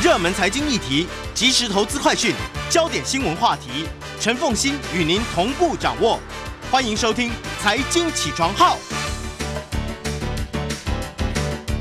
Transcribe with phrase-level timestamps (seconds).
[0.00, 2.32] 热门财经议题、即时投资快讯、
[2.70, 3.84] 焦点新闻话题，
[4.20, 6.20] 陈凤欣与您同步掌握。
[6.70, 8.76] 欢迎收听《财经起床号》。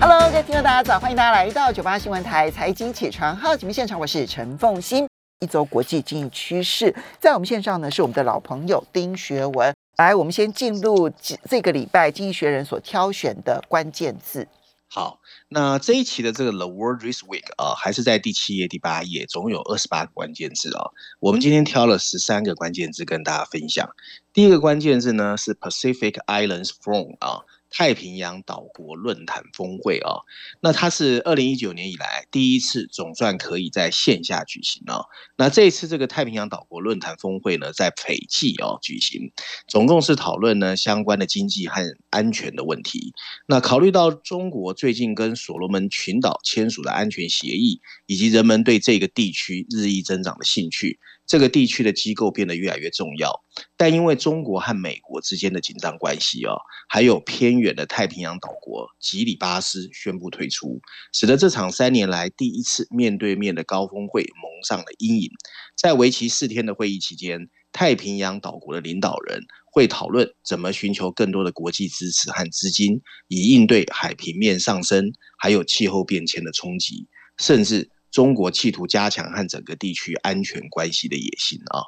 [0.01, 5.07] Hello，各位听众大家早，欢迎大家来到九八新闻台财经起床号节目现场，我是陈凤欣。
[5.41, 9.71] 一周国际经济趋势，在我们线上呢是我们的老朋友丁学文。
[9.97, 14.47] 来，我们先进入这这个礼拜《经济学人》所挑选的关键字。
[14.89, 15.19] 好，
[15.49, 20.91] 那这一期的这个 The World This Week 啊，还是在第七页、第八页，总有二十八个关键字啊。
[21.19, 23.89] 我们今天挑了十三个关键字跟大家分享。
[24.31, 27.43] 第一个关键字呢是 Pacific Islands From 啊。
[27.69, 30.23] 太平洋岛国论坛峰会啊，
[30.61, 35.01] 那它是二零一九年以来第一次总算可以在线下举行啊。
[35.35, 39.31] 那这一次这个太平洋岛国论坛峰会呢，在斐济哦举行，
[39.67, 43.13] 总共是讨论呢相关的经济和安全的问题。
[43.47, 50.99] 那考虑到中国最近跟所罗门群岛签署的安全协议，以及人们对这个地区日益增长的兴趣。
[51.27, 53.43] 这个地区的机构变得越来越重要，
[53.75, 56.55] 但因为中国和美国之间的紧张关系哦，
[56.87, 60.79] 还有偏远的太平洋岛国吉里巴斯宣布退出，
[61.11, 65.29] 使得这场三年来第一次面对面的高峰会蒙上了阴影。
[65.75, 77.05] 在为期四天的会议期间，太平洋岛国的领导人会讨论怎么寻求更多的国际支持和资金，以应对海平面上升还有气候变迁的冲击，
[77.37, 77.91] 甚至。
[78.17, 81.85] 中国企图加强和整个地区安全关系的野心啊。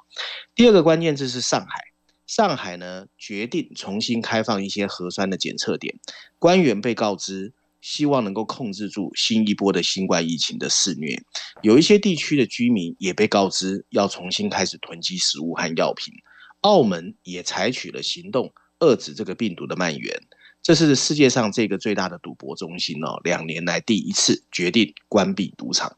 [0.54, 1.82] 第二个关键字是上海，
[2.28, 6.00] 上海呢决定重新开放一些核酸的检测点，
[6.38, 11.20] 官员被告知希望能够控制住新一波的新冠疫情的肆虐。
[11.64, 16.14] 有一些地区的居民也被告知要重新开始囤积食物和药品。
[16.62, 20.22] 澳门也采取了行动，遏制这个病毒的蔓延。
[20.62, 25.98] 这是世界上这个最大的赌博中心哦，两年来第一次决定关闭赌场。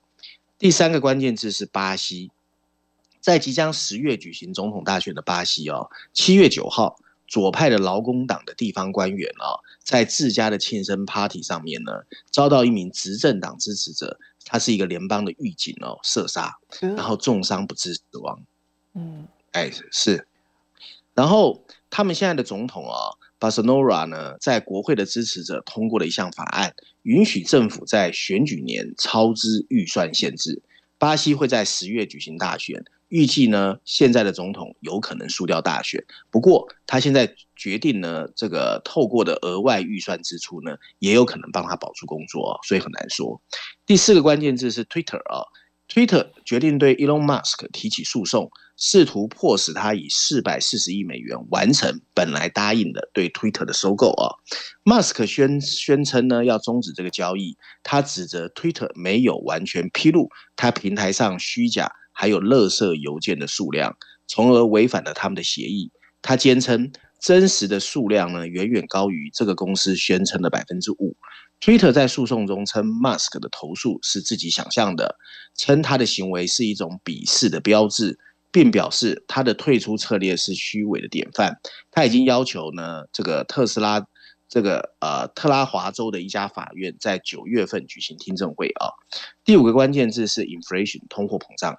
[0.62, 2.30] 第三个关键字是巴西，
[3.20, 18.40] 在即将十月举行总统大选的巴西哦，七月九号，左派的劳工党的地方官员哦，在自家的庆生 party 上面呢，遭到一名执政党支持者，他是一个联邦的狱警哦，射杀，然后重伤不治死亡。
[18.94, 20.28] 嗯，哎是，
[21.16, 23.18] 然后他们现在的总统啊。
[23.42, 30.62] 巴塞诺拉呢，在国会的支持者通过了一项法案，允许政府在选举年超支预算限制。
[31.00, 36.06] 巴西会在十月举行大选，预计呢，现在的总统有可能输掉大选。
[36.30, 43.42] 不过，他现在决定呢，这个透过的额外预算支出呢，也有可能帮他保住工作，所以很难说。
[43.88, 45.42] 第四个关键字是 Twitter 啊
[45.90, 48.52] ，Twitter 决定对 Elon Musk 提起诉讼。
[48.78, 54.34] 试图迫使他以四百四十亿美元完成本来答应的对 Twitter 的收购啊。
[54.84, 63.96] Musk 宣宣称呢要终止这个交易，他指责 Twitter 没有完全披露他平台上虚假还有垃圾邮件的数量，
[64.28, 65.92] 从而违反了他们的协议。
[66.22, 71.16] 他坚称真实的数量呢远远高于这个公司宣称的百分之五。
[71.60, 75.16] Twitter 在诉讼中称 Musk 的投诉是自己想象的，
[75.56, 78.18] 称他的行为是一种鄙视的标志。
[78.52, 81.60] 并表示他的退出策略是虚伪的典范。
[81.90, 84.06] 他已经要求呢，这个特斯拉，
[84.50, 88.92] 这个呃特拉华州的一家法院在九月份举行听证会啊。
[89.46, 91.78] 第五个关键字是 inflation 通货膨胀。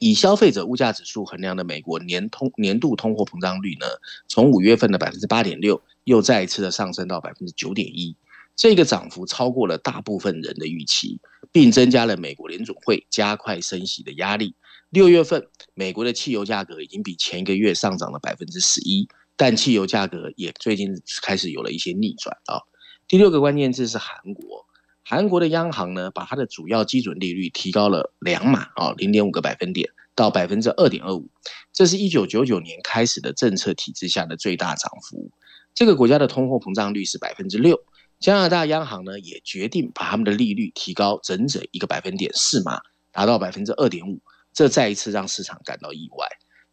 [0.00, 3.86] 以消费者物价指数衡量的美国年通年度通货膨胀率呢，
[4.28, 8.16] 从五月份的百分之八点六，又再一次的上升到百分之九点一。
[8.56, 11.20] 这个涨幅超过了大部分人的预期，
[11.50, 14.54] 并增加了美国联总会加快升息的压力。
[14.94, 20.88] 六月份，美国的汽油价格已经比前一个月上涨了百分之十一，但汽油价格也最近
[21.20, 22.62] 开始有了一些逆转啊。
[23.08, 24.64] 第六个关键字是韩国，
[25.02, 31.28] 韩国的央行呢，把它的主要基准利率提高了两码啊，零点五个百分点到百分之二点二五，
[31.72, 35.28] 这是一九九九年开始的政策体制下的最大涨幅。
[35.74, 37.80] 这个国家的通货膨胀率是百分之六，
[38.20, 44.20] 加拿大央行呢也决定把他们的利率提高整整一个百分点四码，达到百分之二点五。
[44.54, 46.26] 这再一次让市场感到意外。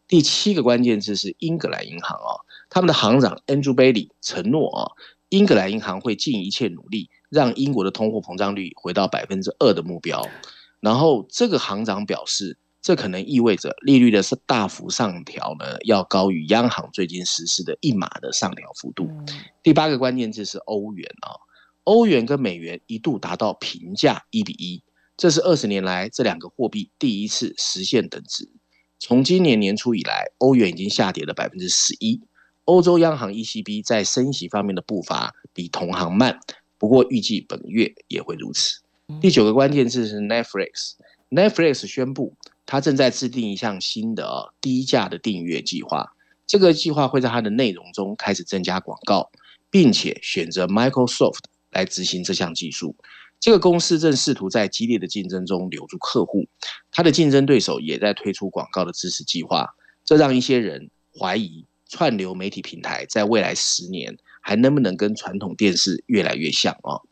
[0.08, 2.38] 第七个关键字是英格兰银行啊，
[2.70, 4.92] 他们的行长 Andrew Bailey 承诺啊，
[5.30, 10.26] 英格兰银行会尽一切努力让英国的通货膨胀率回到百分之二的目标。
[10.80, 19.08] 然后这个行长表示，这可能意味着利率的是大幅上调呢，要高于央行最近实施的一码的上调幅度。
[19.62, 21.40] 第八个关键字是欧元啊，
[21.84, 24.82] 欧元跟美元一度达到平价一比一。
[25.22, 28.50] 这是二十年来这两个货币第一次实现等值。
[28.98, 32.20] 从今年年初以来，欧元已经下跌了百分之十一。
[32.64, 36.40] 欧洲央行 ECB 在升息方面的步伐比同行慢，
[36.76, 38.80] 不过预计本月也会如此。
[39.20, 42.34] 第九个关键字是 Netflix，Netflix 宣布
[42.66, 46.16] 它正在制定一项新的啊低价的订阅计划，
[46.48, 49.30] 这个计划会在它的内容中开始增加广告，
[49.70, 52.96] 并且选择 Microsoft 来执行这项技术。
[53.42, 56.46] 这个公司正试图在激烈的竞争中留住客户，
[56.92, 59.74] 它的竞争对手也在推出广告的支持计划，
[60.04, 67.02] 这让一些人怀疑串流媒体平台在未来十年还能不能跟传统电视越来越像啊？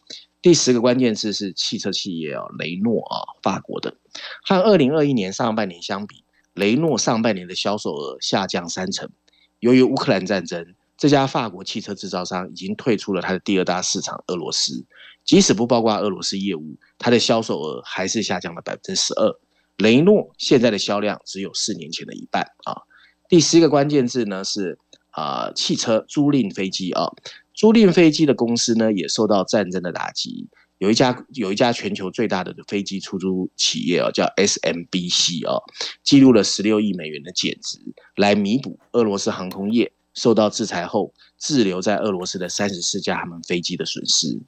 [0.41, 3.97] 第十个关键字是汽车企业啊，雷诺啊，法国的，
[4.45, 6.23] 和二零二一年上半年相比，
[6.55, 9.11] 雷诺上半年的销售额下降三成，
[9.59, 10.77] 由于乌克兰战争。
[11.01, 14.85] 这家法国汽车制造商已经退出了它的第二大市场俄罗斯，
[15.25, 19.35] 即使不包括俄罗斯业务，它的销售额还是下降了百分之十二。
[19.79, 22.83] 雷诺现在的销量只有四年前的一半啊。
[23.31, 24.79] 第十一个关键字呢是
[25.13, 27.07] 啊，汽车租赁飞机啊，
[27.55, 30.51] 租赁飞机的公司呢也受到战争的打击。
[30.77, 35.57] 有一家有一家全球最大的飞机出租企业啊，叫 SMBC 啊，
[36.05, 37.79] 记录了十六亿美元的减值，
[38.17, 39.91] 来弥补俄罗斯航空业。
[40.15, 44.41] 受到制裁后滞留在俄罗斯的三十四架他们飞机的损失，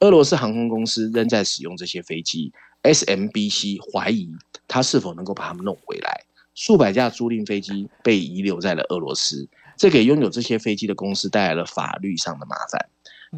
[0.00, 2.52] 俄罗斯航空公司仍在使用这些飞机。
[2.82, 4.30] SMBC 怀疑
[4.66, 6.24] 他是否能够把他们弄回来。
[6.54, 12.88] 数百架租赁飞机被遗留在了俄罗斯，这给拥有这些飞机的公司带来了法律上的麻烦。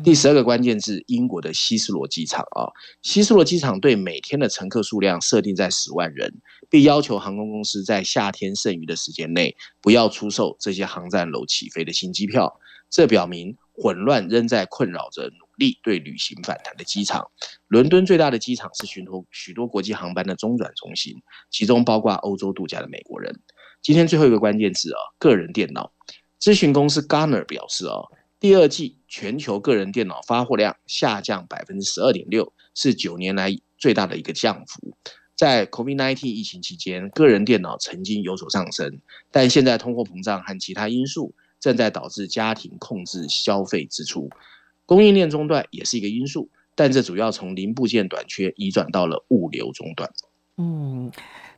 [0.03, 2.73] 第十二个关键字：英国的希斯罗机场啊，
[3.03, 6.33] 希斯罗机场对每天的乘客数量设定在十万人，
[6.71, 12.59] 并要求航空公司在夏天剩余的时间内不要出售这些航站楼起飞的新机票。
[12.89, 17.31] 这表明混乱仍在困扰着努力对旅行反弹的机场。
[17.69, 21.15] 伦敦最大的机场是许多许多国际航班的中转中心，
[21.51, 23.41] 其中包括欧洲度假的美国人。
[23.83, 25.93] 今天最后一个关键字啊，个人电脑。
[26.41, 28.01] 咨询公司 Garner 表示啊。
[28.43, 34.97] 第二季全球个人电脑发货量下降百分之十二点六，是九年来最大的一个降幅。
[35.37, 38.99] 在 COVID-19 疫情期间，个人电脑曾经有所上升，
[39.31, 44.29] 但现在通货膨胀和其他因素正在导致家庭控制消费支出，
[44.87, 50.11] 供应链中断也是一个因素，但这主要从零部件短缺移转到了物流中断。
[50.57, 51.13] 嗯。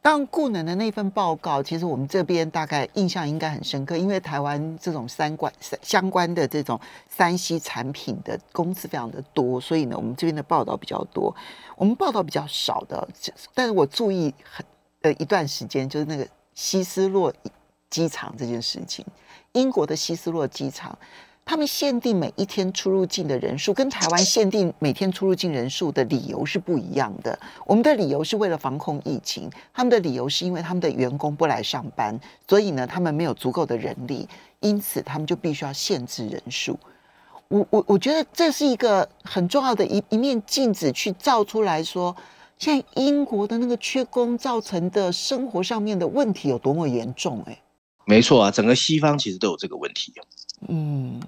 [0.05, 6.79] 当顾能的那份报告，其实我们这边大概印象应该很深刻，因为台湾这种三关相关的这种
[7.09, 11.35] 三 C 产品的公司非常的多，所以呢，我们这边的报道比较多。
[11.75, 13.09] 我们报道比较少的，
[13.55, 14.67] 但是我注意很
[15.01, 17.33] 呃一段时间，就是那个希斯洛
[17.89, 19.07] 机场这件事情，
[19.53, 20.99] 英国的希斯洛机场。
[21.47, 27.39] 他们限定每一天出入境的人数，跟台湾限定每天出入境人数的理由是不一样的。
[27.67, 32.19] 我们的理由是为了防控疫情，他们的理由是因为他们的员工不来上班，
[32.49, 34.27] 所以呢，他们没有足够的人力，
[34.61, 36.79] 因此他们就必须要限制人数。
[37.49, 42.17] 我我我觉得这是一个很重要的一一面镜子，去照出来说，
[42.59, 47.45] 现在英国的那个缺工造成的生活上面的问题有多么严重。
[47.47, 47.61] 哎，
[48.07, 50.15] 没错啊，整个西方其实都有这个问题。
[50.69, 51.21] 嗯，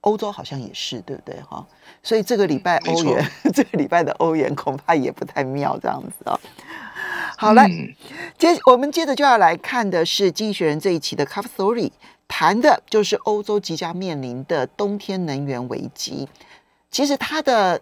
[0.00, 1.66] 欧洲好像也是，对不对哈？
[2.02, 6.38] 所以这个礼拜欧元， 这个礼拜的欧元恐怕也不太妙，这样子啊。
[7.36, 7.66] 好了，
[8.38, 11.90] 接我们接着就要来看的是《经济学人》这一期的 Cover Story，
[12.26, 16.28] 谈的就是欧洲即将面临的冬天能源危机。
[16.90, 17.80] 其实它的。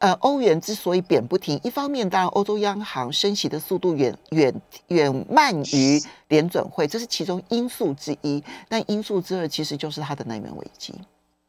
[0.00, 8.42] 呃，欧元之所以贬不停，一方面当然欧洲央行升息的速度远远远慢于联准会，这是其中因素之一。
[8.66, 10.94] 但因素之二其实就是它的能源危机。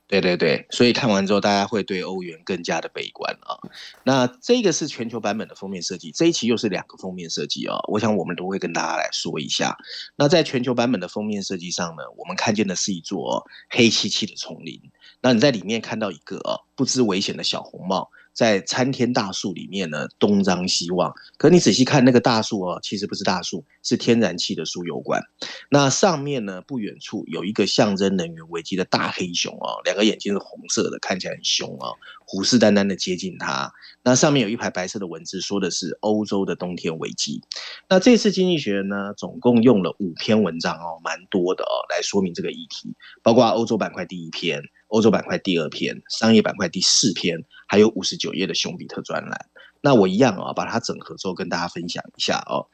[0.05, 3.55] 对对对，所以看完之后，大家会对欧元更加的悲观啊。
[4.03, 7.77] 那这个是全球版本的封面设计，这一期又是两个封面设计啊。
[7.87, 9.77] 我想我们都会跟大家来说一下。
[10.17, 14.81] 那在全球版本的封面设计上呢，我们看见的是一座黑漆漆的丛林。
[15.21, 18.09] 那你在里面看到一个啊不知危险的小红帽。
[18.33, 21.13] 在参天大树里面呢，东张西望。
[21.37, 25.21] 可你仔细看那个大树哦，其实不是大树，是天然气的输油管。
[25.69, 31.93] 那上面呢，不远处有一个象征能源危机的大黑熊哦，两个眼睛是红色的，看起来很凶哦，
[32.25, 33.71] 虎视眈眈的接近它。
[34.03, 37.41] 那上面有一排白色的文字，说的是欧洲的冬天危机。
[37.89, 44.63] 那这次经济学呢，总共用了五篇文章哦，蛮多的哦，来说明这个议题，包括欧洲板块第一篇。
[44.91, 49.49] 欧洲板块第二篇，商业板块第四篇，还有五十九页的熊彼特专栏。
[49.81, 52.67] 那我一样啊，把它整合之后跟大家分享一下哦。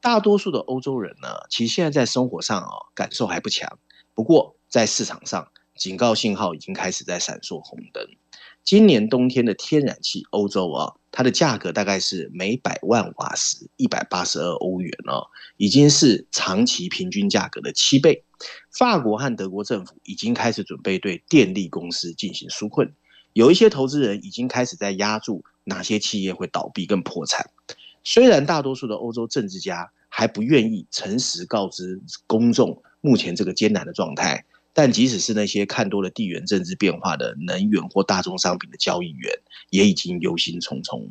[0.00, 3.78] 大多数的欧洲人呢，其实现在在生活上哦，感受还不强。
[4.14, 8.06] 不过在市场上，警告信号已经开始在闪烁红灯。
[8.62, 18.24] 今年冬天的天然气，欧洲啊，它的价格大概是每百万瓦时一百八十二欧元哦，已经是长期平均价格的七倍。
[18.70, 22.92] 法国和德国政府已经开始准备对电力公司进行纾困，
[23.32, 27.50] 有一些投资人已经开始在压住哪些企业会倒闭跟破产。
[28.04, 39.32] 虽然大多数的欧洲政治家还不愿意诚实告知公众目前这个艰难的状态，但即使是那些看多了地缘政治变化的能源或大宗商品的交易员，
[39.70, 41.08] 也已经忧心忡忡。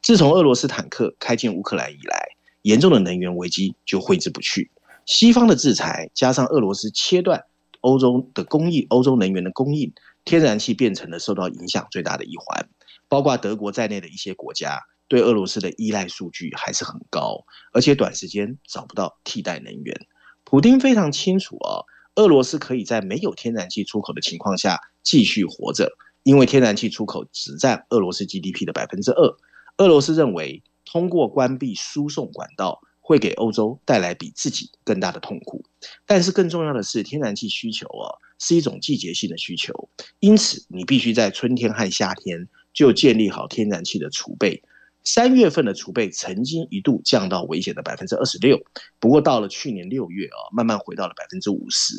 [0.00, 2.28] 自从俄罗斯坦克开进乌克兰以来，
[2.62, 4.70] 严重的能源危机就挥之不去。
[5.08, 7.42] 西方的制裁加上俄罗斯切断
[7.80, 9.90] 欧洲的供应，欧洲能源的供应，
[10.26, 12.68] 天然气变成了受到影响最大的一环。
[13.08, 19.98] 包括德国在内的一些国家对俄罗斯的依赖数据还是很高，而且短时间找不到替代能源。
[20.44, 21.80] 普丁非常清楚啊，
[22.16, 25.90] 俄罗斯可以在没有天然气出口的情况下继续活着，
[26.22, 29.36] 因为天然气出口只占俄罗斯 GDP 的百分之二。
[29.78, 35.64] 俄罗斯认为通过关闭输送管道会给欧洲带来比自己更大的痛苦。
[36.04, 39.88] 但是更重要的是，天然气需求啊是一种季节性的需求，
[40.20, 42.46] 因此你必须在春天和夏天。
[42.74, 44.62] 就建立好天然气的储备，
[45.02, 48.56] 三月份的储备曾经一度降到危险的百分之二十六，
[49.00, 51.94] 不过到了去年六月啊，慢慢回到了百分之五十，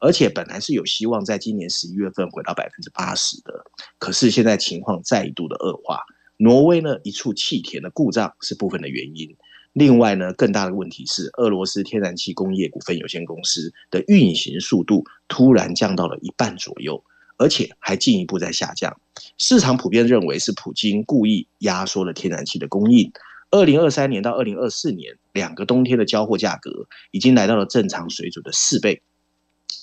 [0.00, 3.52] 而且本来是有希望在今年十一月份回到百分之八十的，
[3.98, 6.00] 可是现在情况再度的恶化。
[6.36, 9.36] 挪威呢一处气田的故障是部分的原因，
[9.74, 17.04] 另外呢更大的问题是俄罗斯天然气工业股份有限公司的运行速度突然降到了一半左右。
[17.36, 18.96] 而且还进一步在下降，
[19.38, 23.10] 市场普遍认为是普京故意压缩了天然气的供应。
[23.50, 29.02] 二零二三年到二零二四年两个冬天的交货价格已经来到了正常水准的四倍。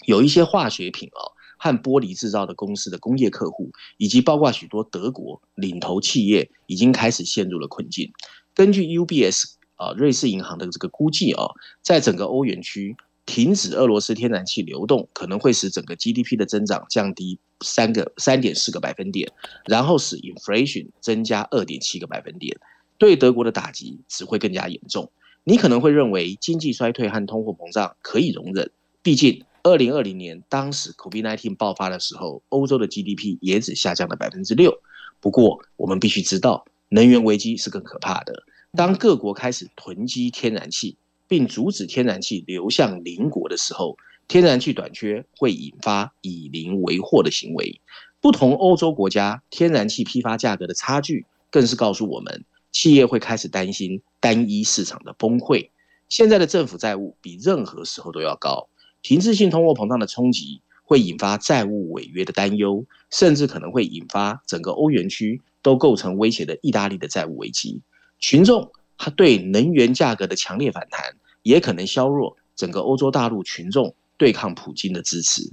[0.06, 8.10] 有一些化学品哦和玻璃制造的公司的工业客户，以及包括许多德国领头企业，已经开始陷入了困境。
[8.56, 12.96] 根据 UBS 啊瑞士银行的这个估计哦，在整个欧元区。
[13.24, 19.32] 停止俄罗斯天然气流动可能会使整个 GDP 的增长降低三个三点四个百分点，
[19.68, 22.58] 然后使 inflation 增加二点七个百分点，
[22.98, 25.10] 对德国的打击只会更加严重。
[25.44, 28.70] 你可能会认为经济衰退和通货膨胀可以容忍，
[29.04, 34.78] 毕竟二零二零年当时 COVID-19 爆发的时候，欧洲的 GDP 也只下降了百分之六。
[35.22, 38.44] 不过我们必须知道，能源危机是更可怕的。
[38.74, 40.98] 当各国开始囤积天然气。
[41.28, 43.96] 并阻止天然气流向邻国的时候，
[44.28, 47.80] 天然气短缺会引发以邻为祸的行为。
[48.20, 55.70] 不同欧洲国家天然气批发价格的差距，更是告诉我们，企业会开始担心单一市场的崩溃。
[56.10, 58.68] 现在的政府债务比任何时候都要高，
[59.01, 67.80] 停滞性通货膨胀的冲击会引发债务违约的担忧，甚至可能会引发整个欧元区都构成威胁的意大利的债务危机。
[68.22, 71.18] 群众他对能源价格的强烈反弹。
[71.44, 75.51] 也可能削弱整个欧洲大陆群众对抗普京的支持。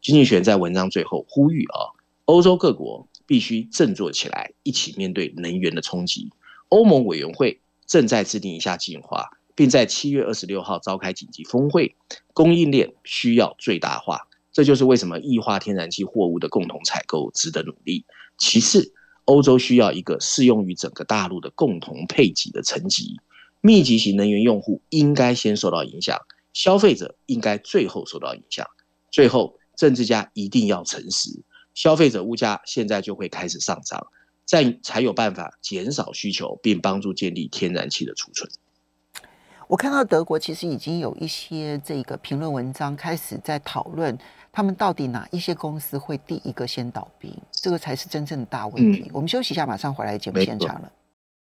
[0.00, 1.90] 经济学在文章最后呼吁啊，
[2.26, 6.30] 欧洲各国必须振作起来，一起面对能源的冲击。
[6.68, 11.96] 欧盟委员会正在制定一下计划，并在七月二十六号召开紧急峰会。
[12.32, 18.04] 供应链需要最大化，这就是为什么液化天然气货物的共同采购值得努力。
[18.38, 18.93] 其次，
[19.24, 23.20] 欧洲需要一个适用于整个大陆的共同配给的层级。
[23.60, 26.18] 密集型能源用户应该先受到影响，
[26.52, 28.66] 消费者应该最后受到影响。
[29.10, 31.30] 最后，政治家一定要诚实，
[31.72, 34.06] 消费者物价现在就会开始上涨，
[34.44, 38.50] 再才有办法减少需求，并帮助建立天然气的储存。
[39.66, 44.16] 我看到德国其实已经有一些这个评论文章开始在讨论，
[44.54, 49.10] 他们到底哪一些公司会第一个先倒闭，这个才是真正的大问题。
[49.12, 50.88] 我们休息一下，马上回来节目现场了。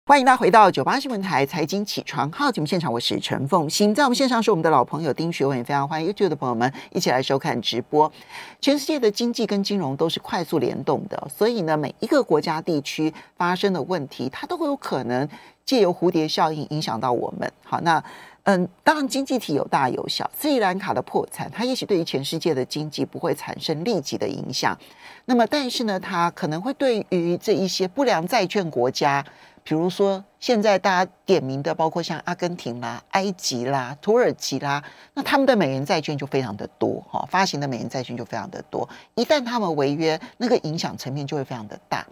[0.06, 8.12] 欢迎大家回到九八新闻台财经起床号节目现场，我是陈凤欣，在我们线上是我们的老朋友丁学文，也非常欢迎 YouTube 的朋友们一起来收看直播。
[8.60, 15.26] 全世界的经济跟金融都是快速联动的，所以呢，每一个国家地区发生的问题，它都会有可能
[15.64, 17.50] 借由蝴蝶效应影响到我们。
[17.64, 18.04] 好，那
[18.50, 24.78] 嗯，当然经济体有大有小，斯里兰卡的破产，它也许对于全世界的经济不会产生立即的影响，
[25.26, 29.24] 那么但是呢，它可能会对于这一些不良债券国家。
[29.66, 34.82] 比如说，现在大家点名的，包括像阿根廷啦、埃及啦、土耳其啦，
[35.14, 38.88] 那他们的美元债券就非常的多，哈，发行的美元债券就非常的多。
[39.16, 42.08] 一旦他们违约，那个影响层面就会非常的大。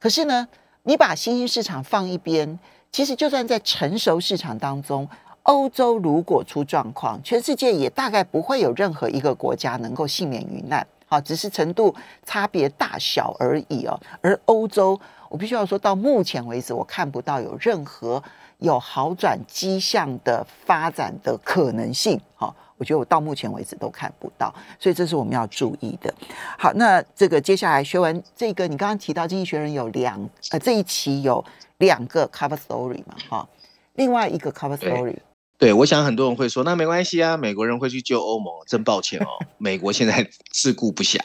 [0.00, 0.48] 可是呢，
[0.82, 2.58] 你把新兴市场放一边，
[2.90, 5.08] 其实就算在成熟市场当中，
[5.46, 11.92] 欧洲如果出状况，全世界也大概不会有任何一个国家能够幸免于难，好，只是程度
[12.24, 13.98] 差别大小而已哦。
[14.20, 15.00] 而欧洲。
[15.28, 18.22] 我必须要说到目前为止，我看不到有任何
[18.58, 22.18] 有好转迹象的发展的可能性。
[22.36, 26.14] 好，我觉得我到目前为止都看不到，所以这是我们要注意的。
[26.56, 30.16] 好，那这个接下来学完这个，你刚刚提到《经济学人》有两
[30.52, 31.44] 呃这一期有
[31.78, 33.16] 两个 cover story 嘛？
[33.28, 33.48] 哈，
[33.94, 35.16] 另外一个 cover story。
[35.58, 41.18] 对，我想很多人会说，那没关系啊，美国人会去救欧盟，真抱歉哦，美国现在自顾不暇，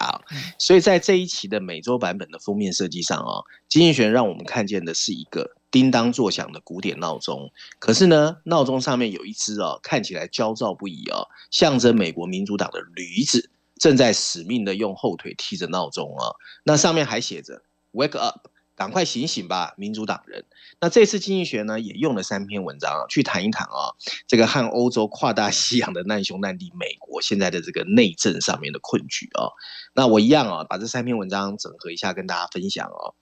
[0.57, 17.61] 所以在这一期的美洲版本的封面设计上哦，金逸璇让我们看见的是一个叮当作响的古典闹钟，可是呢，闹钟上面有一只哦，看起来焦躁不已哦，象征美国民主党的驴子正在死命的用后腿踢着闹钟哦，那上面还写着
[17.91, 18.47] “Wake up”。
[18.73, 20.43] 赶快醒醒吧，民主党人！
[20.81, 23.93] 那这次经济学呢，也用了三篇文章啊，去谈一谈啊，
[24.27, 29.53] 这个和欧洲跨大西洋的难兄难弟美国现在的这个内政上面的困局啊。
[29.93, 33.13] 那我一样啊，把这三篇文章整合一下，跟大家分享哦。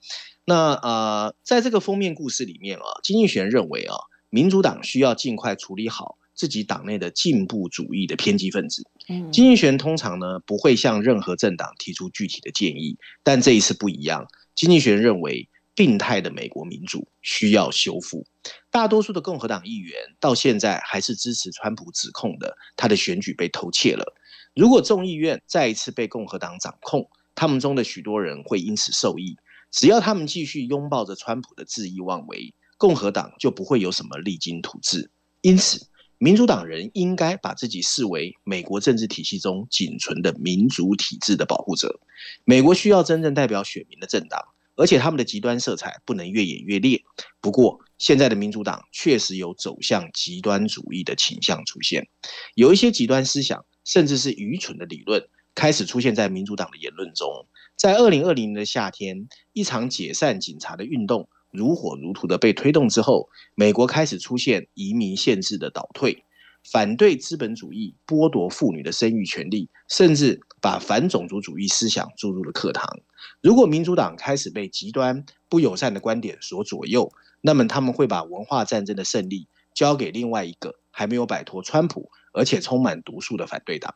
[0.46, 3.94] 那呃，在这个封面故事里面啊，经济学认为啊，
[4.30, 8.82] 民主党需要尽快处理好自己党内的进步主义的偏激分子。
[9.06, 14.26] 嗯，经济学通常呢不会向任何政党提出具体的建议，但这一次不一样。
[14.54, 15.48] 经济学认为，
[15.80, 18.26] 病态的美国民主需要修复。
[18.70, 24.14] 大多数的共和党议员到现在还是支持川普指控的，他的选举被偷窃了。
[24.54, 29.38] 如果众议院再一次被共和党掌控，他们中的许多人会因此受益。
[29.70, 35.10] 只要他们继续拥抱着川普的恣意妄为，共和党就不会有什么励精图治。
[35.40, 35.86] 因此，
[36.18, 41.98] 民主党人应该把自己视为美国政治体系中仅存的民主体制的保护者。
[42.44, 44.44] 美国需要真正代表选民的政党，
[44.80, 47.02] 而且他们的极端色彩不能越演越烈。
[47.42, 52.08] 不过，现在的民主党确实有走向极端主义的倾向出现，
[52.54, 57.28] 有一些极端思想，甚至是愚蠢的理论，开始出现在民主党的言论中。
[57.76, 61.28] 在二零二零年的夏天，一场解散警察的运动。
[61.52, 66.24] 如火如荼的被推动之后，美国开始出现移民限制的倒退，
[66.64, 73.00] 反对资本主义剥夺妇女的生育权利，甚至把反种族主义思想注入了课堂。
[73.40, 83.94] 如果民主党开始被极端不友善的观点所左右，那么他们会把文化战争的胜利交给另外一个还没有摆脱川普而且充满毒素的反对党。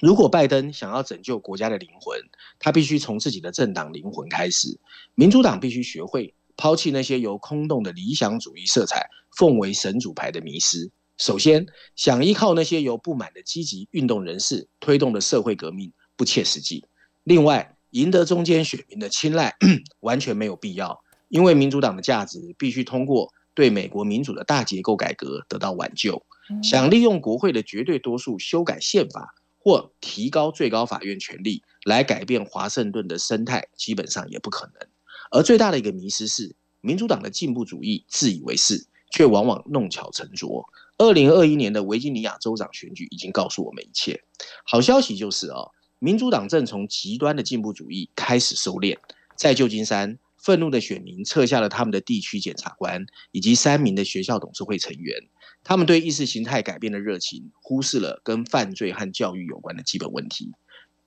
[0.00, 2.18] 如果拜登想要拯救国家的灵魂，
[2.58, 4.78] 他必须从自己的政党灵魂开始。
[5.14, 6.34] 民主党必须学会。
[6.56, 10.90] 抛弃那些由空洞的理想主义色彩奉为神主牌的迷失。
[11.20, 16.86] 首先，想依靠那些由不满的积极运动人士推动的社会革命不切实际。
[17.24, 19.54] 另外，赢得中间选民的青睐
[20.00, 26.24] 完全没有必要，因为民主党的价值必须通过对美国民主的大结构改革得到挽救。
[26.62, 34.88] 想利用国会的绝对多数修改宪法或提高最高法院权力来改变华盛顿的生态，基本上也不可能。
[35.30, 40.64] 而最大的一个迷失是，民主党的进步主义自以为是，却往往弄巧成拙。
[41.00, 44.22] 二零二一年的维吉尼亚州长选举已经告诉我们一切。
[44.66, 45.62] 好消息就是啊，
[45.98, 48.98] 民主党正从极端的进步主义开始收敛。
[49.34, 55.16] 在旧金山，愤怒的选民撤下了他们的地区检察官以及三名的学校董事会成员。
[55.64, 60.52] 他们对意识形态改变的热情，忽视了跟犯罪和教育有关的基本问题。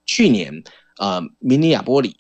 [0.07, 0.63] 去年，
[0.97, 2.17] 呃，明尼亚波里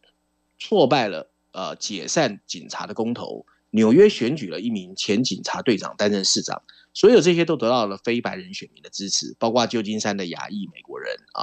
[0.59, 1.31] 挫败了。
[1.53, 6.61] 呃，解散警察的公投，纽约选举了一名前警察队长担任市长，
[6.93, 11.41] 所有这些都得到了非白人选民的支持，包括旧金山的亚裔美国人啊，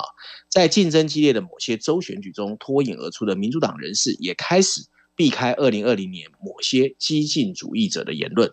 [0.48, 8.48] 在竞争激烈的某些州选举中脱颖而出的民主党人士也开始避开二零二零年某些激进主义者的言论。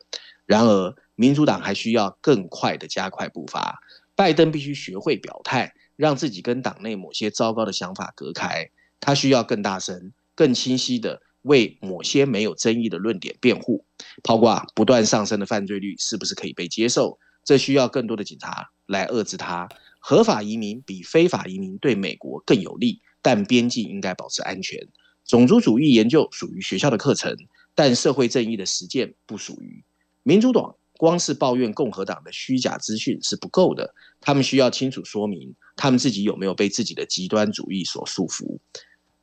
[0.48, 3.80] 然而，民主党还需要更快的加快步伐，
[4.16, 11.22] 拜登必须学会表态，让自己跟党内某些糟糕的想法隔开，他需要更大声、更清晰的。
[11.48, 13.84] 为某些没有争议的论点辩护，
[14.22, 17.18] 包括不断上升的犯罪率是不是可以被接受？
[17.44, 19.68] 这需要更多的警察来遏制它。
[20.00, 24.88] 合法移民比非法移民对美国更有利，但边境应该保持安全。
[25.26, 27.36] 种族主义研究属于学校的课程，
[27.74, 29.84] 但社会正义的实践不属于。
[30.24, 38.60] 民主党光是抱怨共和党的虚假资讯是不够的，他们需要清楚说明他们自己有没有被自己的极端主义所束缚。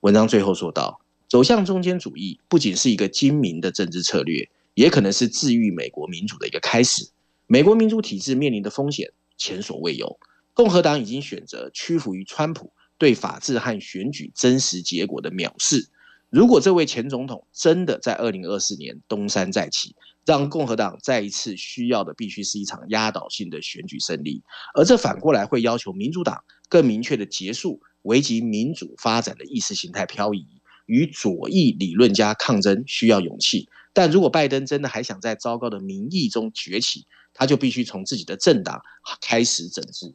[0.00, 1.03] 文章最后说道。
[1.34, 7.08] 走向中间主义不仅是一个精明的政治策略，也可能是治愈美国民主的一个开始。
[7.48, 10.20] 美国民主体制面临的风险前所未有。
[10.52, 15.88] 共和党已经选择屈服于川普对法治和选举真实结果的藐视。
[16.30, 24.40] 如果这位前总统真的在二零二四年东山再起，让共和党再一次需要的必须是一场压倒性的选举胜利，
[24.72, 30.46] 而这反过来会要求民主党更明确的结束危及民主发展的意识形态漂移。
[30.86, 38.82] 与左翼理论家抗争需要勇气，但如果拜登真的还想在糟糕的民意中崛起，他就必须从自己的政党
[39.20, 40.12] 开始整治。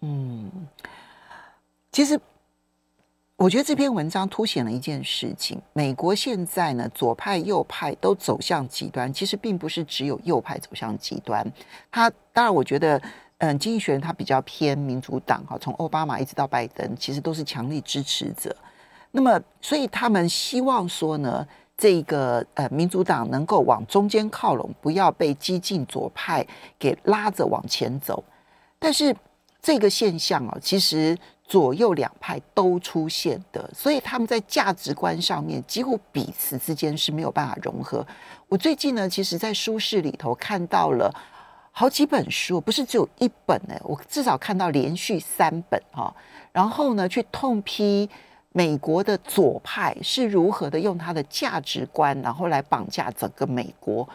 [0.00, 0.50] 嗯，
[1.90, 2.18] 其实
[3.36, 9.12] 我觉得这篇文章凸显了一件事情：美国现在呢，左派、右派都走向极端。
[9.12, 11.44] 其实并不是只有右派走向极端。
[11.90, 13.02] 他当然，我觉得，
[13.38, 18.56] 嗯，经济学人他比较偏民主党哈，从奥巴马一直到拜登，其实都是强力支持者。
[19.14, 21.46] 那么，所以他们希望说呢，
[21.76, 26.46] 这个呃民主党能够往中间靠拢，不要被激进左派
[26.78, 28.24] 给拉着往前走。
[28.78, 29.14] 但是
[29.60, 38.04] 这个现象啊，其实左右两派都出现的，所以他们在价值观上面几乎彼此之间是没有办法融合。
[38.48, 41.14] 我最近呢，其实在书市里头看到了
[41.70, 46.14] 好几本书，不是只有一本呢，我至少看到连续三本哈。
[46.50, 48.08] 然后呢，去痛批。
[48.52, 54.06] 美国的左派是如何的用他的价值观，然后来绑架整个美国？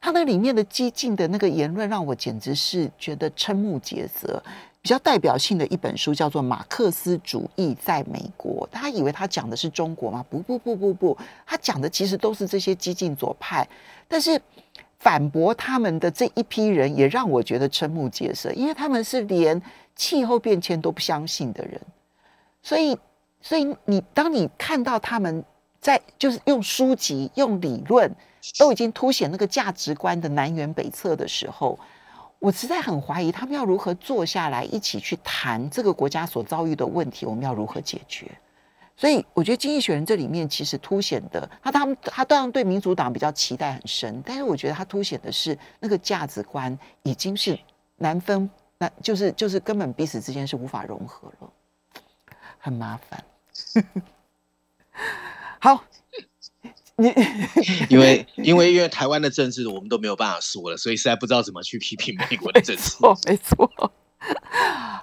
[0.00, 4.42] 他那里面的激进的那个言论，让我简直是觉得瞠目结舌。
[4.80, 10.24] 比较代表性的一本书叫做《马克思主义在美国》，他以为他讲的是中国吗？
[10.28, 11.16] 不不不不不，
[11.46, 13.66] 他讲的其实都是这些激进左派。
[14.08, 14.40] 但是
[14.98, 19.60] 反驳他们的这一批人，也让我觉得瞠目结舌，因为他们是连
[19.94, 21.80] 气候变迁都不相信的人，
[22.62, 22.96] 所以。
[23.42, 25.44] 所以你当你看到他们
[25.80, 28.10] 在就是用书籍、用理论
[28.58, 31.78] 都已经凸显那个价值观的南辕北辙的时候，
[32.38, 38.30] 我实在很怀疑他们要如何坐下来一起去谈这个国家所遭遇的问题，我们要如何解决？
[38.96, 47.58] 所以我觉得《经济学人》这里面其实凸显的，他他们他当然对民主党比较期待很深，但是我觉得他凸显的是那个价值观已经是
[47.96, 51.50] 难分难，就是就是根本彼此之间是无法融合了，
[52.58, 53.24] 很麻烦。
[55.58, 55.84] 好，
[56.96, 57.08] 你
[57.88, 62.96] 因为因为因为台湾的政治我们都没有办法说了，所以实在不知道怎么去批评美国的政治。
[63.26, 63.70] 没错，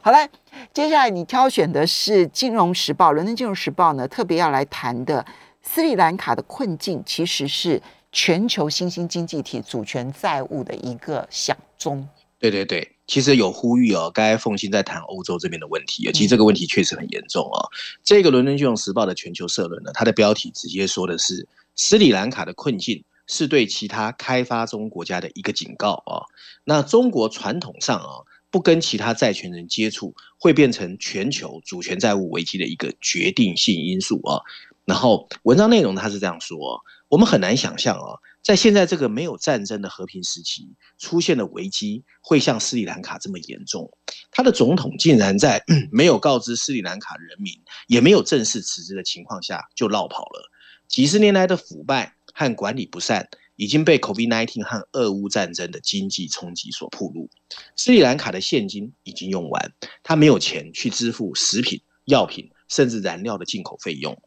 [0.01, 0.29] 好来，
[0.73, 5.25] 接下来你挑选的是《金融时报》，伦敦金融时报呢特别要来谈的
[5.61, 12.07] 斯里兰卡的困境，其实是全球新兴经济体主权债务的一个响钟。
[12.37, 12.95] 对对对。
[13.09, 17.67] 其实有呼吁哦，该凤新在谈欧洲这边的问题其实这个问题确实很严重哦。
[18.03, 26.21] 这个《伦敦金融时报》的全球社论呢，它的标题直接说的是斯里兰卡的困境是对其他开发中国家的一个警告啊。
[26.63, 34.39] 那中国传统上啊，不跟其他债权人接触，会变成全球主权债务危机的一个决定性因素啊。
[34.85, 38.19] 然后文章内容他是这样说：我们很难想象啊。
[38.41, 43.91] 在现在这个没有战争的和平时期，出现的危机会像斯里兰卡这么严重。
[44.31, 47.53] 他的总统竟然在没有告知斯里兰卡人民，
[47.87, 50.49] 也没有正式辞职的情况下就落跑了。
[50.87, 57.29] 几十年来的腐败和管理不善，已经被 COVID-19 和俄乌战争的经济冲击所暴露。
[57.75, 64.19] 斯里兰卡的现金已经用完，他没有钱去支付食品、药品甚至燃料的进口费用。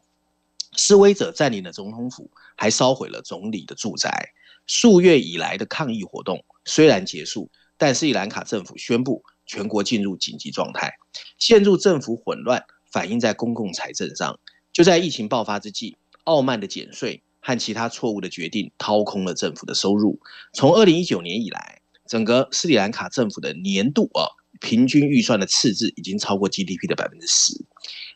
[0.75, 4.33] 示威者占领了总统府，还烧毁了总理的住宅。
[4.65, 10.93] 数月以来的抗议活动虽然结束，但斯里兰卡政府宣布全国进入紧急状态，
[11.37, 14.39] 陷入政府混乱，反映在公共财政上。
[14.71, 20.19] 就在疫情爆发之际，傲慢的减税和其他错误的决定掏空了政府的收入。
[20.53, 24.31] 从二零一九年以来，整个斯里兰卡政府的年度啊
[24.61, 27.53] 平均预算的赤字已经超过 GDP 的百分之十，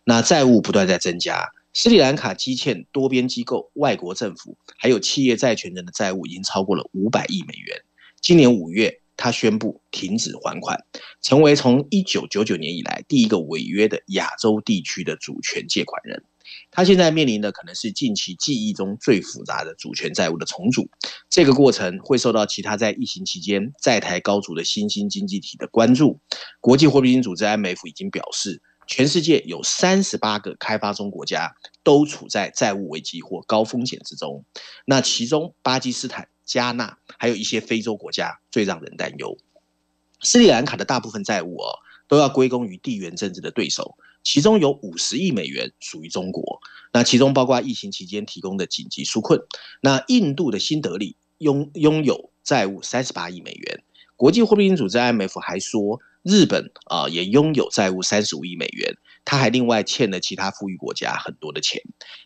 [0.06, 1.46] 那债务不断在增加。
[1.80, 7.80] 斯里兰卡积欠多边机构、外国政府还有企业债权人的债务已经超过了五百亿美元。
[8.20, 10.84] 今年五月，他宣布停止还款，
[11.22, 16.24] 成为从一九九九年以来第一个违约的亚洲地区的主权借款人。
[16.72, 20.90] 他现在面临的可能是近期记忆中最复杂的主权债务的重组。
[21.30, 26.20] 这个过程会受到其他在疫情期间债台高筑的新兴经济体的关注。
[26.60, 28.64] 国际货币基金组织 IMF 已经表示。
[28.88, 34.46] 全世界有三十八个开发中国家都处在债务危机或高风险之中，
[34.86, 39.38] 那其中巴基斯坦、加纳还有一些非洲国家最让人担忧。
[40.22, 46.62] 斯里兰卡的大部分债务哦，都要归功于地缘政治的对手，其中有五十亿美元属于中国，
[46.94, 49.40] 那其中包括疫情期间提供的紧急纾困。
[49.82, 53.84] 那印度的新德里拥拥有债务三十八亿美元。
[54.16, 56.00] 国际货币基金组织 IMF 还说。
[56.28, 61.82] 日本啊，也拥有债务三十五亿美元，他还另外欠了其他富裕国家很多的钱。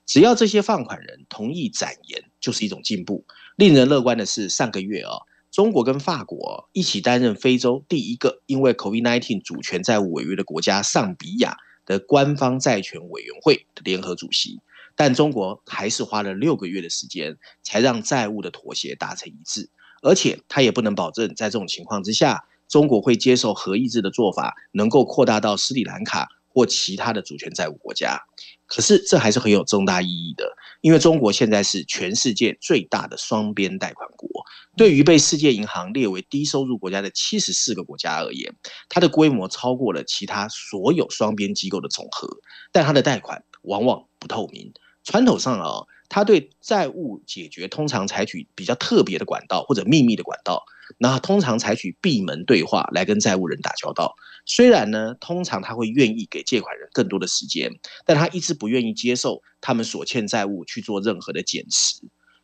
[0.07, 3.23] 只要这些放款人同意展延，就是一种进步。
[3.57, 5.11] 令人乐观的是，上个月啊，
[5.51, 14.59] 中国跟法国一起担任非洲第一个因为 COVID-19 主权债务违约的国家——上比亚的官方债权委员会的联合主席。
[14.95, 19.69] 但中国还是花了六个月的时间，才让债务的妥协达成一致，
[20.01, 28.21] 而且他也不能保证在这种情况之下，中国会接受核抑制的做法，能够扩大到斯里兰卡或其他的主权债务国家。
[28.65, 34.29] 可是这还是很有重大意义的，因为中国现在是全世界最大的双边贷款国。
[34.77, 38.55] 对于被世界银行列为低收入国家的七十四个国家而言，
[38.87, 42.29] 它的规模超过了其他所有双边机构的总和。
[42.71, 44.71] 但它的贷款往往不透明。
[45.03, 50.63] 传统上啊，它对债务解决通常采取比较特别的管道或者秘密的管道，
[50.97, 54.13] 那通常采取闭门对话来跟债务人打交道。
[54.45, 57.71] 虽然呢，通常他会愿意给借款人更多的时间，
[58.05, 62.01] 但他一直不愿意接受他们所欠债务去做任何的减持。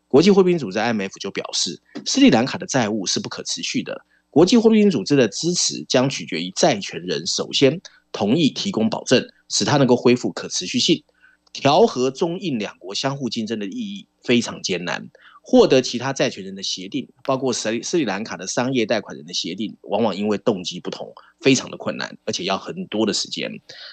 [0.08, 4.06] 国际货币组织 IMF 就表示，斯里兰卡的债务是不可持续的。
[4.30, 7.82] 国际货币组织的支持将取决于债权人首先
[8.12, 11.04] 同意提供保证，使它能够恢复可持续性。
[11.52, 15.10] 调和中印两国相互竞争的意义非常艰难。
[15.50, 23.50] 获得其他债权人的协定，包括斯里斯里兰卡的商业贷款人的协定，往往因为动机不同，非常的困难，而且要很多的时间。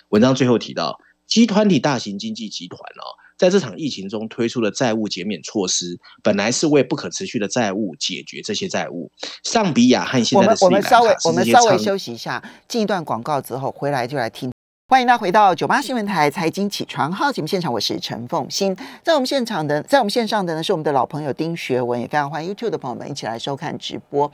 [0.08, 9.12] 文章最后提到，集团体大型经济集团哦，在这场疫情中推出的债务减免措施，本来是为不可持续的债务解决这些债务。
[9.44, 14.53] 上比亚和现在的我们我们稍微我们稍微休息一下，进一段广告之后回来就来听。
[14.86, 18.76] 欢迎大家回到九八新闻台财经起床号节目现场，我是陈凤欣。
[19.02, 24.30] 在我们现场的，在我们线上的呢是我们的老朋友丁学文，也非常欢迎 YouTube 的朋友们一起来收看直播。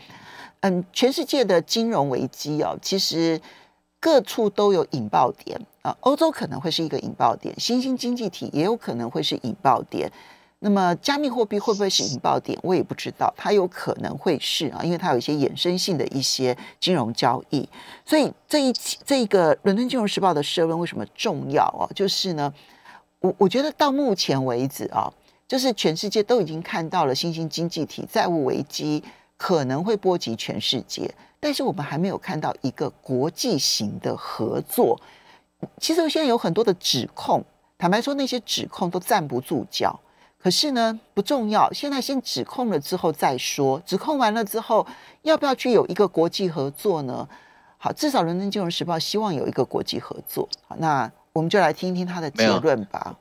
[0.62, 3.40] 嗯，全世界的金融危机哦，其实
[4.00, 10.10] 各处都有引爆点啊，欧洲可能会是一个引爆点，新兴经济体也有可能会是引爆点。
[10.62, 12.58] 那么，加密货币会不会是引爆点？
[12.62, 17.66] 我也不知道，它有可能会是啊，因为它有一些衍生性的一些金融交易。
[18.04, 21.88] 所以这一期这个《伦敦金融时报》的社论为什么重要啊？
[21.94, 22.52] 就是呢，
[23.20, 25.10] 我我觉得到目前为止啊，
[25.48, 29.02] 就是全世界都已经看到了新兴经济体债务危机
[29.38, 35.00] 可能会波及全世界，但是我们还没有看到一个国际型的合作。
[35.78, 37.42] 其实现在有很多的指控，
[37.78, 39.98] 坦白说，那些指控都站不住脚。
[40.42, 41.70] 可是呢，不重要。
[41.72, 43.82] 现在先指控了之后再说。
[43.84, 44.86] 指控完了之后，
[45.22, 47.28] 要不要去有一个国际合作呢？
[47.76, 50.48] 好，至少《伦敦金融时报》希望有一个国际合作。
[50.66, 53.18] 好，那我们就来听一听他的结论吧。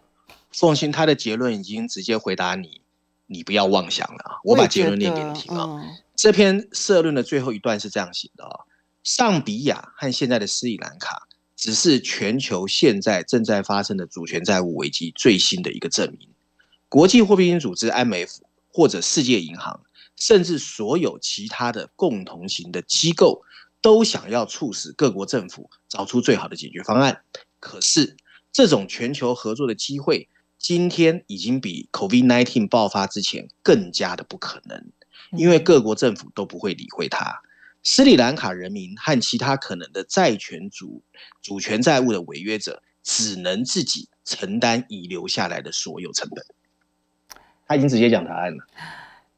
[0.51, 2.81] 凤欣他的结论已经直接回答你，
[3.27, 4.39] 你不要妄想了。
[4.45, 5.83] 我把结论念给你听啊。
[6.15, 8.65] 这篇社论的最后一段是这样写的啊：
[9.03, 16.29] 上比亚和现在的斯里兰卡，只是全球现在正在发生的主权债务危机最新的一个证明。
[16.89, 19.79] 国际货币基金组织 （IMF） 或者世界银行，
[20.15, 23.43] 甚至所有其他的共同型的机构，
[23.79, 27.21] 都想要促使各国政府找出最好的解决方案。
[27.59, 28.17] 可是，
[28.51, 34.91] 这种全球合作的机会，今天已经比 COVID-19 爆发之前更加的不可能，
[35.37, 37.39] 因为各国政府都不会理会它。
[37.83, 41.03] 斯里兰卡人民和其他可能的债权主
[41.41, 46.43] 主权债务的违约者，只能自己承担遗留下来的所有成本。
[47.69, 48.57] 他已经直接讲答案了，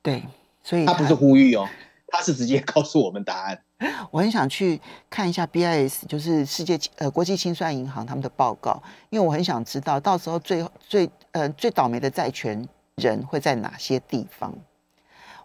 [0.01, 0.23] 对，
[0.63, 1.67] 所以他不是呼吁哦，
[2.07, 3.61] 他是直接告诉我们答案。
[4.09, 12.65] 我很想去看一下 BIS，就是世界呃国际清算银行他们的报告，因为我很想知道到时候最最呃最倒霉的债权
[12.95, 14.53] 人会在哪些地方。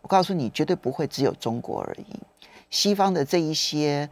[0.01, 2.21] 我告诉你，绝对不会只有中国而已，
[2.71, 4.09] 西方的这一些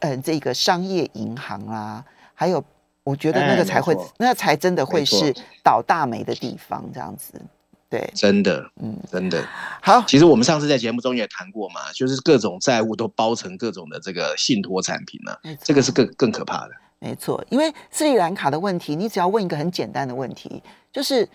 [0.00, 2.62] 呃这个商业银行啦，还有
[3.04, 7.40] 我觉得那个才会，那才真的会是倒大霉的地方，这样子。
[7.90, 9.42] 对，真的，嗯，真的
[9.80, 10.04] 好。
[10.06, 16.70] 其实我们上次在节目中也谈过嘛，就是各种债务都包成各种的这个信托产品了，这个是更更可怕的。
[16.98, 21.26] 没错，因为斯里兰卡的问题，你只要问一个很简单的问题，就是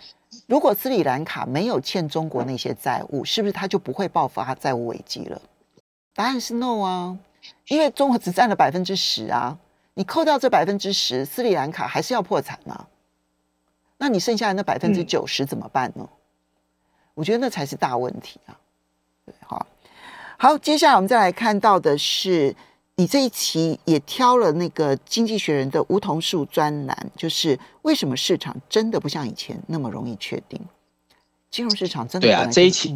[0.46, 5.42] 如果斯里兰卡没有欠中国那些债务，是不是他就不会爆发债务危机了？
[6.13, 7.18] 答案是 no 啊，
[7.70, 9.58] 因为中国只占了百分之十啊，
[9.96, 12.88] 你扣掉这百分之十，斯里兰卡还是要破产啊。
[13.98, 16.08] 那你剩下的那百分之九十怎么办呢？
[17.13, 18.58] 我觉得那才是大问题啊！
[19.26, 19.65] 对，好，
[20.38, 22.56] 好，接下来我们再来看到的是，
[22.95, 30.60] 你这一期也挑了那个《经济学人》的梧桐树专栏，就是为什么市场真的不像以前那么容易确定？
[31.52, 32.95] 金融市场真的对啊，这一期。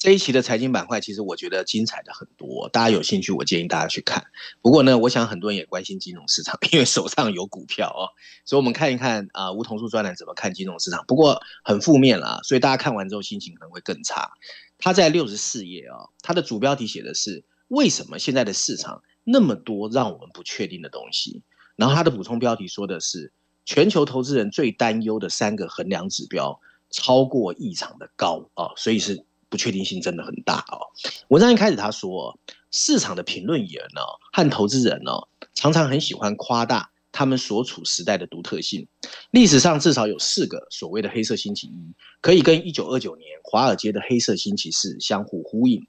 [0.00, 4.24] 这一期的财经板块，其实我觉得精彩的很多，大家有兴趣，我建议大家去看。
[4.62, 8.08] 不过呢，我想很多人也关心金融市场，因为手上有股票哦，
[8.46, 11.04] 所以我们看一看啊，梧桐树专栏怎么看金融市场。
[11.06, 14.30] 不过很负面啦，所以大家看完之后心情可能会更差。
[14.78, 21.42] 他在六十四页啊，他的主标题写的是为什么现在的市场那么多让我们不确定的东西，
[21.76, 23.34] 然后他的补充标题说的是
[23.66, 26.58] 全球投资人最担忧的三个衡量指标
[26.88, 30.80] 超过异常的高啊，所以是不确定性真的很大哦。
[31.28, 32.38] 文章一开始他说，
[32.70, 34.00] 市场的评论员呢
[34.32, 35.12] 和投资人呢
[35.52, 38.86] 常常很喜欢夸大他们所处时代的独特性。
[39.32, 45.86] 历史上至少有四个所谓的黑色星期一，可以跟一九二九年华尔街的黑色星期四相互呼应。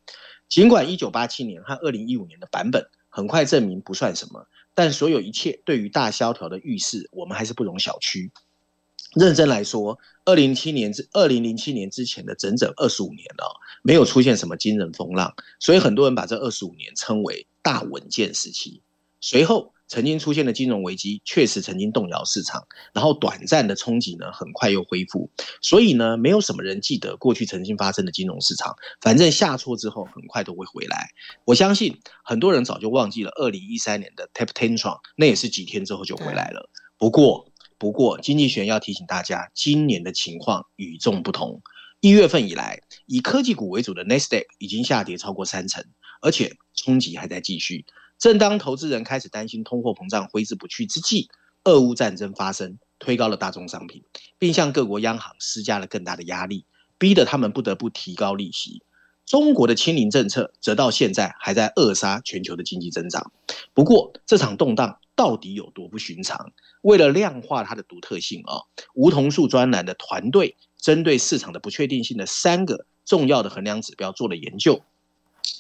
[0.49, 4.47] 尽管一九八七年和二零一五年的版本很快证明不算什么。
[4.73, 8.31] 但所有一切对于大萧条的预示，我们还是不容小觑。
[9.15, 18.81] 认真来说，二零零七年至二零零七年之前的整整二十五年了，没有出现什么惊人风浪，所以很多人把这二十五年称为大稳健时期。
[19.19, 19.73] 随后。
[19.91, 25.29] 曾经出现的金融危机确实曾经动摇市场，然后短暂的冲击呢，很快又恢复。
[25.61, 31.09] 所以呢，没有什么人记得过去曾经发生的金融市场，反正下挫之后很快都会回来。
[31.43, 36.69] 我相信很多人早就忘记了二零一三年的 Tape Tantrum，那也是几天之后就回来了。
[36.97, 37.50] 不过，
[37.81, 41.63] 不过，经济学要提醒大家，今年的情况与众不同。
[41.99, 45.83] 一月份以来，以科技股为主的 n e s t a q 已经下跌超过三成，
[46.21, 47.87] 而且冲击还在继续。
[48.19, 51.27] 正当投资人开始担心通货膨胀挥之不去之际，
[51.63, 54.03] 俄乌战争发生，推高了大宗商品，
[54.37, 56.67] 并向各国央行施加了更大的压力，
[56.99, 58.83] 逼得他们不得不提高利息。
[59.25, 63.31] 中国的清零政策则到现在还在扼杀全球的经济增长。
[63.73, 66.51] 不过，这场动荡到底有多不寻常？
[66.81, 68.61] 为了量化它的独特性啊，
[68.93, 74.81] 梧桐树专栏的团队针对市场的不确定性的三个重要的衡量指标做了研究，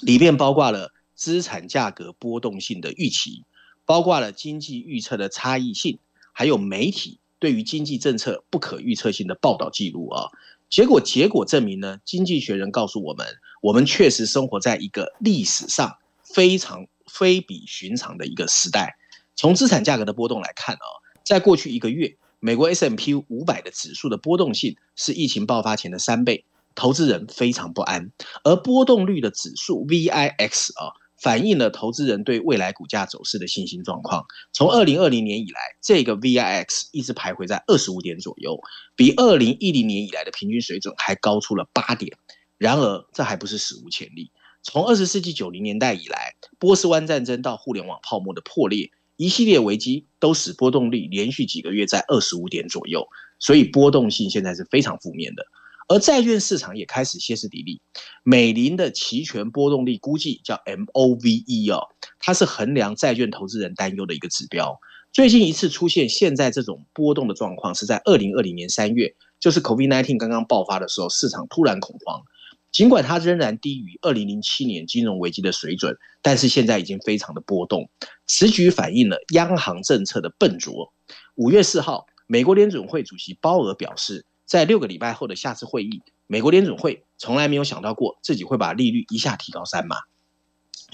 [0.01, 0.93] 里面包括了。
[1.13, 3.43] 资产价格波动性的预期，
[3.85, 5.99] 包括了经济预测的差异性，
[6.31, 10.31] 还有媒体对于经济政策不可预测性的报道记录啊。
[10.67, 13.27] 结果，结果证明呢，经济学人告诉我们，
[13.61, 18.95] 我们确实生活在一个历史上非常非比寻常的一个时代。
[19.35, 20.85] 从资产价格的波动来看啊，
[21.25, 28.11] 在过去一个月，美国 S M P 五百的指数的波动性是疫情爆发前的三倍，投资人非常不安。
[28.43, 30.93] 而波动率的指数 V I X 啊。
[31.21, 34.25] 反映了投资人对未来股价走势的信心状况。
[34.53, 38.59] 从二零二零年以来，这个 VIX 一直徘徊在二十五点左右，
[38.95, 42.17] 比二零一零年以来的平均水准还高出了八点。
[42.57, 44.31] 然而，这还不是史无前例。
[44.63, 48.89] 从二十世纪九零年代以来，波斯湾战争到互联网泡沫的破裂，
[49.21, 53.05] 一系列危机都使波动率连续几个月在二十五点左右，
[53.37, 55.45] 所以波动性现在是非常负面的。
[55.87, 57.83] 而债券市场也开始歇斯底里。
[58.23, 64.79] 美林的期权波动率估计叫 MOVE 哦，它是衡量债券投资人担忧的一个指标。
[65.13, 72.23] 最近一次出现现在这种波动的状况是在二零二零年三月，就是 COVID-19 刚刚爆发的时候，市场突然恐慌。
[72.71, 77.89] 尽管它仍然低于二零零七年金融危机的水准，但是现在已经非常的波动。
[78.27, 80.93] 此举反映了央行政策的笨拙。
[81.35, 84.25] 五月四号，美国联准会主席鲍尔表示。
[84.43, 89.95] 在六个礼拜后的下次会议，美国联准会从来没有想到过自己会把利率一下提高三码。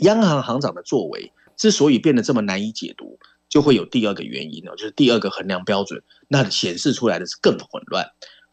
[0.02, 3.18] 央行行长的作为之所以变得这么难以解读，
[3.50, 8.06] 就会有第二个原因哦，就是第二个衡量标准，那显示出来的是更混乱。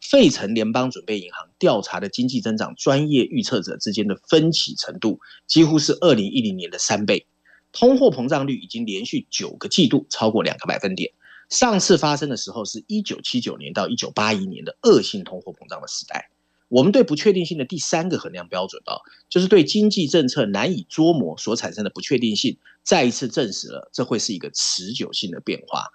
[0.09, 7.25] 费城联邦准备银行调查的经济增长专业预测者之间的分歧程度，几乎是二零一零年的三倍。
[7.71, 11.11] 通货膨胀率已经连续九个季度超过两个百分点。
[11.49, 16.29] 上次发生的时候是一九七九年到一九八一年的恶性通货膨胀的时代。
[16.67, 18.97] 我们对不确定性的第三个衡量标准啊，
[19.29, 25.85] 就是对经济政策难以捉摸所产生的不确定性，再一次证实了这会是一个持久性的变化。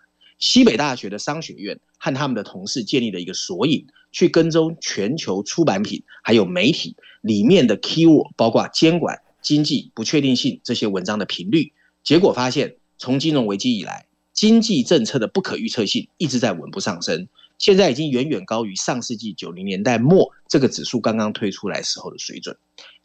[0.40, 11.72] 西北大学的商学院和他们的同事建立了一个索引，去跟踪全球出版品还有媒体里面的 keyword，包括监管、经济不确定性这些文章的频率。
[12.02, 14.06] 结果发现，从金融危机以来。
[14.32, 22.56] 经济政策的不可预测性一直在稳步上升，现在已经远远高于上世纪九零年代末这个指数刚刚推出来时候的水准。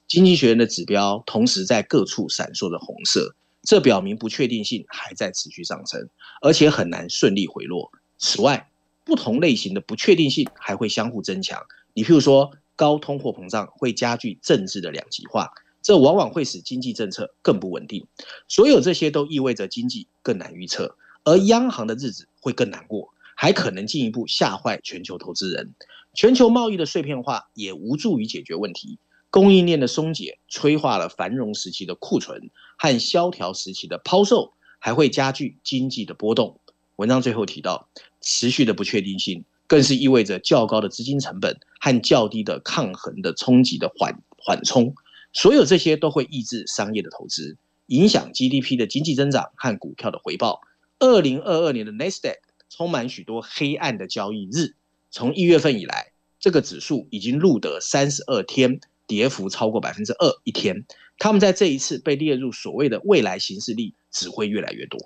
[0.07, 6.09] 经济学人的指标同时在各处闪烁着红色，这表明不确定性还在持续上升，
[6.41, 7.91] 而且很难顺利回落。
[8.17, 8.69] 此外，
[9.03, 11.61] 不同类型的不确定性还会相互增强。
[11.93, 15.49] 你譬如说，高通货膨胀会加剧政治的两极化，
[15.81, 18.07] 这往往会使经济政策更不稳定。
[18.47, 20.95] 所有这些都意味着经济更难预测。
[21.23, 25.73] 而央行的日子会更难过，还可能进一步吓坏全球投资人。
[26.13, 28.99] 全球贸易的碎片化也无助于解决问题。
[29.35, 36.61] 供应链的松解催化了繁荣时期的库存和萧条时期的抛售，还会加剧经济的波动。
[36.95, 37.89] 文章最后提到，
[38.21, 44.95] 持续的不确定性更是意味着较高的资金成本和较低的抗衡的冲击的缓缓冲。
[45.33, 47.57] 所有这些都会抑制商业的投资，
[47.87, 50.61] 影响 GDP 的经济增长和股票的回报。
[50.99, 54.75] 二零二二年的 n e s t a q 充满许多黑暗的交易日。
[55.11, 60.85] 从一月份以来，这个指数已经录得三十二天跌幅超过百分之二一天。
[61.17, 64.99] 他们在这一次被列入所谓的未来形势力，只会越来越多。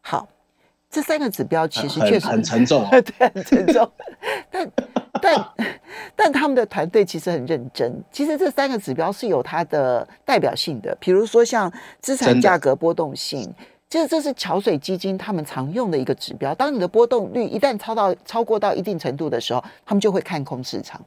[0.00, 0.28] 好，
[0.90, 3.90] 这三个指标其实确实很沉重， 对，很沉重。
[4.50, 4.70] 但
[5.22, 5.54] 但
[6.14, 8.02] 但他们的团队其实很认真。
[8.10, 13.50] 其实这三个指标是有它的代表性的，比如说像资产价格波动性，
[13.88, 16.54] 其实这是桥水基金他们常用的一个指标。
[16.54, 21.02] 当你的波动率一旦超到超过到一定程度的时候，他们就会看空市场，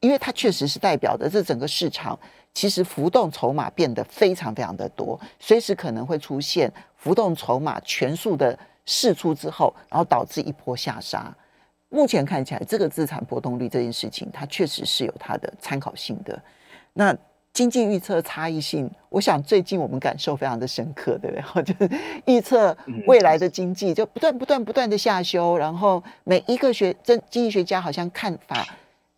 [0.00, 2.18] 因为它确实是代表的这整个市场
[2.54, 11.34] 其实浮动筹码变得非常非常的多，随时可能会出现浮动筹码全数的释出之后，然后导致一波下杀。
[11.90, 16.40] 目前看起来，这个资产波动率这件事情，它确实是有它的参考性的。
[16.92, 17.16] 那
[17.52, 21.62] 经济预测差异性，我想最近我们感受非常的深刻，对不对？
[21.74, 22.76] 就是预测
[23.06, 28.66] 未来的经济就不断不断不断的下修，然后每一个学经经济学家好像看法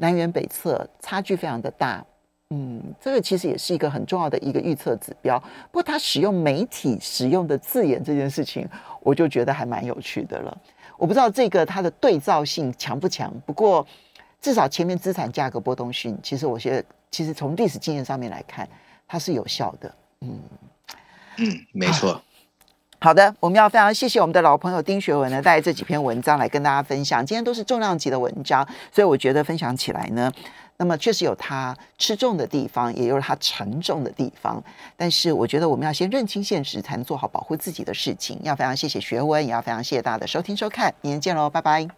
[0.00, 2.04] 南辕北辙，差距非常的大。
[2.52, 5.38] 嗯，这个其实也是一个很重要的一个预测指标。
[5.70, 8.68] 不过他使用媒体使用的字眼这件事情，
[9.02, 10.58] 我就觉得还蛮有趣的了。
[10.96, 13.86] 我不知道这个它的对照性强不强，不过
[14.40, 18.68] 至少前面资产价格波动性，其实我觉得其实从历史经验上面来看，
[19.06, 19.94] 它是有效的。
[20.22, 20.40] 嗯
[21.38, 22.20] 嗯，没错。
[23.02, 27.24] 好的，我们要非常谢谢我们的老朋友丁学文呢，带这几篇文章来跟大家分享。
[27.24, 30.30] 今天都是重量级的文章，所以我觉得分享起来呢。
[30.76, 34.62] 那么确实有它吃重的地方，也有它沉重的地方。
[34.96, 38.38] 但是我觉得我们要先认清现实，才能做好保护自己的事情。
[38.42, 40.94] 要非常谢谢学文，也要非常谢谢大家的收听收看。
[41.00, 41.90] 明天见喽，拜拜。